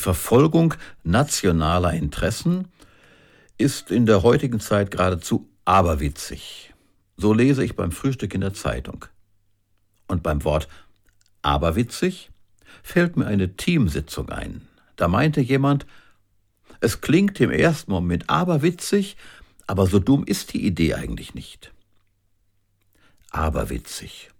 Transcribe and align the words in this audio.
Verfolgung 0.00 0.74
nationaler 1.04 1.92
Interessen 1.92 2.66
ist 3.56 3.90
in 3.90 4.06
der 4.06 4.22
heutigen 4.22 4.58
Zeit 4.58 4.90
geradezu 4.90 5.48
aberwitzig. 5.64 6.74
So 7.16 7.32
lese 7.32 7.62
ich 7.62 7.76
beim 7.76 7.92
Frühstück 7.92 8.34
in 8.34 8.40
der 8.40 8.54
Zeitung. 8.54 9.04
Und 10.08 10.22
beim 10.22 10.42
Wort 10.42 10.66
aberwitzig 11.42 12.30
fällt 12.82 13.16
mir 13.16 13.26
eine 13.26 13.56
Teamsitzung 13.56 14.30
ein. 14.30 14.66
Da 14.96 15.06
meinte 15.06 15.40
jemand, 15.40 15.86
es 16.80 17.00
klingt 17.00 17.40
im 17.40 17.50
ersten 17.50 17.92
Moment 17.92 18.30
aberwitzig, 18.30 19.16
aber 19.66 19.86
so 19.86 19.98
dumm 19.98 20.24
ist 20.24 20.52
die 20.52 20.64
Idee 20.66 20.94
eigentlich 20.94 21.34
nicht. 21.34 21.72
Aberwitzig. 23.30 24.30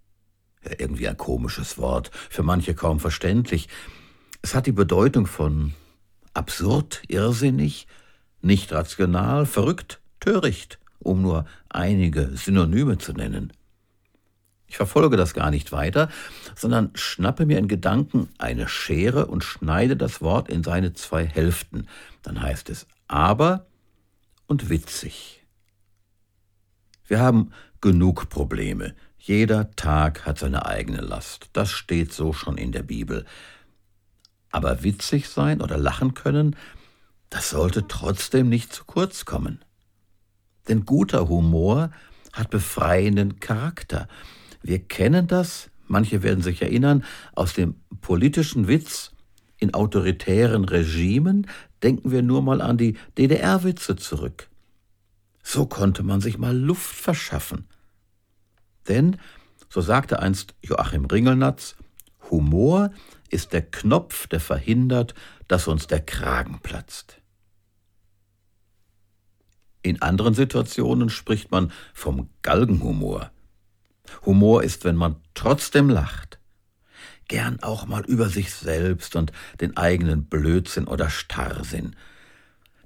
Ja, 0.63 0.71
irgendwie 0.77 1.07
ein 1.07 1.17
komisches 1.17 1.77
Wort, 1.77 2.11
für 2.29 2.43
manche 2.43 2.75
kaum 2.75 2.99
verständlich. 2.99 3.69
Es 4.41 4.55
hat 4.55 4.65
die 4.65 4.71
Bedeutung 4.71 5.27
von 5.27 5.73
absurd, 6.33 7.03
irrsinnig, 7.07 7.87
nicht 8.41 8.71
rational, 8.73 9.45
verrückt, 9.45 9.99
töricht, 10.19 10.79
um 10.99 11.21
nur 11.21 11.45
einige 11.69 12.35
Synonyme 12.35 12.97
zu 12.97 13.13
nennen. 13.13 13.53
Ich 14.67 14.77
verfolge 14.77 15.17
das 15.17 15.33
gar 15.33 15.51
nicht 15.51 15.73
weiter, 15.73 16.09
sondern 16.55 16.91
schnappe 16.95 17.45
mir 17.45 17.57
in 17.57 17.67
Gedanken 17.67 18.29
eine 18.37 18.69
Schere 18.69 19.25
und 19.25 19.43
schneide 19.43 19.97
das 19.97 20.21
Wort 20.21 20.49
in 20.49 20.63
seine 20.63 20.93
zwei 20.93 21.25
Hälften. 21.25 21.87
Dann 22.21 22.41
heißt 22.41 22.69
es 22.69 22.87
aber 23.07 23.65
und 24.47 24.69
witzig. 24.69 25.45
Wir 27.05 27.19
haben 27.19 27.51
genug 27.81 28.29
Probleme. 28.29 28.95
Jeder 29.17 29.71
Tag 29.75 30.25
hat 30.25 30.39
seine 30.39 30.65
eigene 30.65 31.01
Last. 31.01 31.49
Das 31.51 31.69
steht 31.69 32.13
so 32.13 32.31
schon 32.31 32.57
in 32.57 32.71
der 32.71 32.83
Bibel. 32.83 33.25
Aber 34.51 34.83
witzig 34.83 35.29
sein 35.29 35.61
oder 35.61 35.77
lachen 35.77 36.13
können, 36.13 36.55
das 37.29 37.49
sollte 37.49 37.87
trotzdem 37.87 38.49
nicht 38.49 38.73
zu 38.73 38.83
kurz 38.85 39.25
kommen. 39.25 39.63
Denn 40.67 40.85
guter 40.85 41.29
Humor 41.29 41.91
hat 42.33 42.49
befreienden 42.49 43.39
Charakter. 43.39 44.07
Wir 44.61 44.79
kennen 44.79 45.27
das, 45.27 45.69
manche 45.87 46.23
werden 46.23 46.43
sich 46.43 46.61
erinnern, 46.61 47.03
aus 47.33 47.53
dem 47.53 47.75
politischen 48.01 48.67
Witz 48.67 49.11
in 49.57 49.73
autoritären 49.73 50.65
Regimen, 50.65 51.47
denken 51.83 52.11
wir 52.11 52.21
nur 52.21 52.41
mal 52.41 52.61
an 52.61 52.77
die 52.77 52.97
DDR-Witze 53.17 53.95
zurück. 53.95 54.49
So 55.43 55.65
konnte 55.65 56.03
man 56.03 56.21
sich 56.21 56.37
mal 56.37 56.55
Luft 56.55 56.95
verschaffen. 56.95 57.65
Denn, 58.87 59.17
so 59.69 59.81
sagte 59.81 60.19
einst 60.19 60.55
Joachim 60.61 61.05
Ringelnatz, 61.05 61.75
Humor 62.31 62.91
ist 63.29 63.53
der 63.53 63.61
Knopf, 63.61 64.27
der 64.27 64.39
verhindert, 64.39 65.13
dass 65.47 65.67
uns 65.67 65.87
der 65.87 66.01
Kragen 66.01 66.59
platzt. 66.61 67.21
In 69.83 70.01
anderen 70.01 70.33
Situationen 70.33 71.09
spricht 71.09 71.51
man 71.51 71.71
vom 71.93 72.29
Galgenhumor. 72.41 73.31
Humor 74.25 74.63
ist, 74.63 74.83
wenn 74.83 74.95
man 74.95 75.15
trotzdem 75.33 75.89
lacht. 75.89 76.39
Gern 77.27 77.61
auch 77.63 77.87
mal 77.87 78.03
über 78.05 78.29
sich 78.29 78.53
selbst 78.53 79.15
und 79.15 79.31
den 79.59 79.77
eigenen 79.77 80.25
Blödsinn 80.25 80.87
oder 80.87 81.09
Starrsinn. 81.09 81.95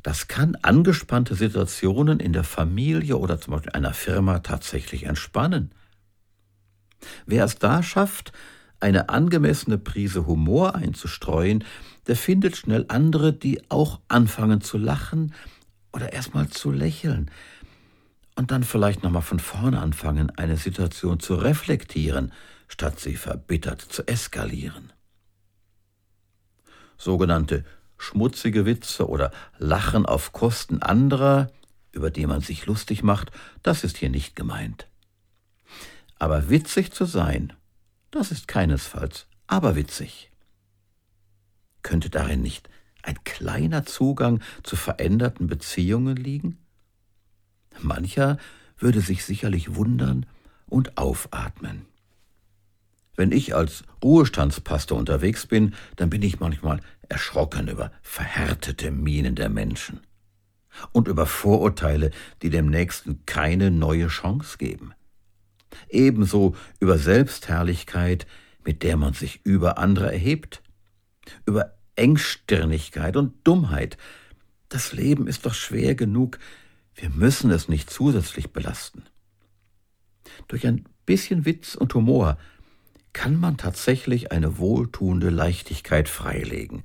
Das 0.04 0.28
kann 0.28 0.56
angespannte 0.62 1.36
Situationen 1.36 2.20
in 2.20 2.32
der 2.32 2.44
Familie 2.44 3.18
oder 3.18 3.42
zum 3.42 3.54
Beispiel 3.54 3.72
einer 3.72 3.94
Firma 3.94 4.40
tatsächlich 4.40 5.04
entspannen. 5.04 5.72
Wer 7.26 7.44
es 7.44 7.58
da 7.58 7.82
schafft, 7.82 8.32
eine 8.80 9.10
angemessene 9.10 9.78
Prise 9.78 10.26
Humor 10.26 10.76
einzustreuen, 10.76 11.64
der 12.08 12.16
findet 12.16 12.56
schnell 12.58 12.86
andere, 12.88 13.34
die 13.34 13.70
auch 13.70 14.00
anfangen 14.08 14.62
zu 14.62 14.78
lachen 14.78 15.34
oder 15.92 16.14
erstmal 16.14 16.50
zu 16.50 16.72
lächeln 16.72 17.32
und 18.36 18.52
dann 18.52 18.64
vielleicht 18.64 19.04
nochmal 19.04 19.22
von 19.22 19.40
vorne 19.40 19.80
anfangen, 19.80 20.30
eine 20.38 20.58
Situation 20.58 21.20
zu 21.20 21.36
reflektieren, 21.36 22.32
statt 22.68 23.00
sie 23.00 23.16
verbittert 23.16 23.82
zu 23.82 24.08
eskalieren. 24.08 24.92
Sogenannte 26.98 27.64
schmutzige 27.98 28.66
Witze 28.66 29.08
oder 29.08 29.32
Lachen 29.58 30.06
auf 30.06 30.34
Kosten 30.34 30.82
anderer, 30.82 31.52
über 31.92 32.12
die 32.12 32.26
man 32.26 32.42
sich 32.42 32.66
lustig 32.66 33.04
macht, 33.04 33.32
das 33.64 33.84
ist 33.84 33.98
hier 33.98 34.10
nicht 34.10 34.36
gemeint. 34.36 34.88
Aber 36.20 36.50
witzig 36.50 36.92
zu 36.92 37.06
sein, 37.06 37.54
das 38.16 38.32
ist 38.32 38.48
keinesfalls 38.48 39.28
aberwitzig. 39.48 40.32
Könnte 41.84 42.10
darin 42.10 42.42
nicht 42.42 42.70
ein 43.04 43.24
kleiner 43.24 43.86
Zugang 43.86 44.42
zu 44.64 44.76
veränderten 44.76 45.48
Beziehungen 45.48 46.16
liegen? 46.16 46.58
Mancher 47.80 48.38
würde 48.78 49.02
sich 49.02 49.24
sicherlich 49.26 49.76
wundern 49.76 50.26
und 50.66 50.98
aufatmen. 50.98 51.86
Wenn 53.16 53.32
ich 53.32 53.54
als 53.54 53.84
Ruhestandspastor 54.04 54.98
unterwegs 54.98 55.46
bin, 55.46 55.74
dann 55.96 56.10
bin 56.10 56.22
ich 56.22 56.40
manchmal 56.40 56.80
erschrocken 57.08 57.68
über 57.68 57.92
verhärtete 58.02 58.92
Mienen 58.92 59.36
der 59.36 59.50
Menschen 59.50 60.02
und 60.92 61.08
über 61.08 61.26
Vorurteile, 61.26 62.12
die 62.42 62.50
dem 62.50 62.70
Nächsten 62.70 63.26
keine 63.26 63.72
neue 63.72 64.08
Chance 64.08 64.58
geben. 64.58 64.94
Ebenso 65.90 66.56
über 66.80 66.98
Selbstherrlichkeit, 66.98 68.28
mit 68.64 68.84
der 68.84 68.98
man 68.98 69.14
sich 69.14 69.42
über 69.44 69.78
andere 69.78 70.12
erhebt, 70.12 70.62
über 71.46 71.78
Engstirnigkeit 71.96 73.16
und 73.18 73.46
Dummheit. 73.48 73.98
Das 74.70 74.94
Leben 74.94 75.28
ist 75.28 75.46
doch 75.46 75.54
schwer 75.54 75.96
genug, 75.96 76.40
wir 76.96 77.10
müssen 77.10 77.52
es 77.52 77.68
nicht 77.68 77.90
zusätzlich 77.90 78.52
belasten. 78.52 79.04
Durch 80.48 80.66
ein 80.66 80.86
bisschen 81.06 81.46
Witz 81.46 81.76
und 81.76 81.94
Humor 81.94 82.38
kann 83.14 83.40
man 83.40 83.58
tatsächlich 83.58 84.32
eine 84.32 84.58
wohltuende 84.58 85.30
Leichtigkeit 85.30 86.10
freilegen. 86.10 86.84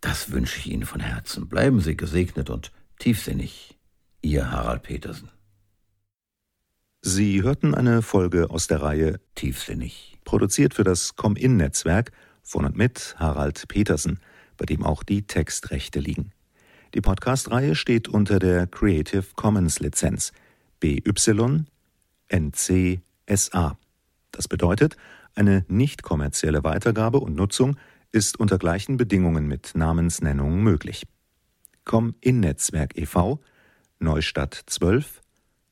Das 0.00 0.32
wünsche 0.32 0.58
ich 0.58 0.66
Ihnen 0.66 0.86
von 0.86 1.00
Herzen. 1.00 1.48
Bleiben 1.48 1.80
Sie 1.80 1.96
gesegnet 1.96 2.50
und 2.50 2.72
tiefsinnig. 2.98 3.78
Ihr 4.22 4.50
Harald 4.50 4.82
Petersen. 4.82 5.30
Sie 7.02 7.42
hörten 7.42 7.74
eine 7.74 8.02
Folge 8.02 8.50
aus 8.50 8.66
der 8.66 8.82
Reihe 8.82 9.20
Tiefsinnig, 9.34 10.18
produziert 10.24 10.74
für 10.74 10.84
das 10.84 11.16
Com-In-Netzwerk 11.16 12.12
von 12.42 12.66
und 12.66 12.76
mit 12.76 13.16
Harald 13.18 13.68
Petersen, 13.68 14.20
bei 14.58 14.66
dem 14.66 14.84
auch 14.84 15.02
die 15.02 15.22
Textrechte 15.22 15.98
liegen. 15.98 16.32
Die 16.92 17.00
Podcast-Reihe 17.00 17.74
steht 17.74 18.08
unter 18.08 18.38
der 18.38 18.66
Creative 18.66 19.24
Commons 19.34 19.80
Lizenz 19.80 20.32
BY 20.80 21.64
NC 22.28 23.00
SA. 23.34 23.78
Das 24.30 24.46
bedeutet, 24.46 24.98
eine 25.34 25.64
nicht 25.68 26.02
kommerzielle 26.02 26.64
Weitergabe 26.64 27.18
und 27.18 27.34
Nutzung 27.34 27.78
ist 28.12 28.38
unter 28.38 28.58
gleichen 28.58 28.98
Bedingungen 28.98 29.46
mit 29.46 29.72
Namensnennung 29.74 30.62
möglich. 30.62 31.06
Com 31.86 32.14
in 32.20 32.40
Netzwerk 32.40 32.98
e.V. 32.98 33.40
Neustadt 34.00 34.64
12 34.66 35.19